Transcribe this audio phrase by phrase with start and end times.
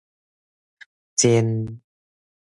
[1.19, 1.37] 煎